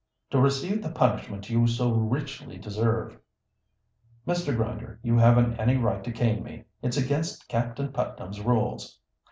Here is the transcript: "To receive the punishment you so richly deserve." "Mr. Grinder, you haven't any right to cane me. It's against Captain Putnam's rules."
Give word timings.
"To 0.31 0.39
receive 0.41 0.81
the 0.81 0.89
punishment 0.89 1.51
you 1.51 1.67
so 1.67 1.91
richly 1.91 2.57
deserve." 2.57 3.19
"Mr. 4.27 4.55
Grinder, 4.57 4.99
you 5.03 5.15
haven't 5.15 5.59
any 5.59 5.77
right 5.77 6.03
to 6.03 6.11
cane 6.11 6.41
me. 6.43 6.63
It's 6.81 6.97
against 6.97 7.47
Captain 7.47 7.91
Putnam's 7.93 8.41
rules." 8.41 8.99